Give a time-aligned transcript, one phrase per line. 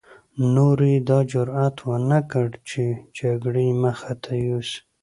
[0.53, 2.83] نورو يې دا جرعت ونه کړ چې
[3.19, 4.77] جګړې مخته يوسي.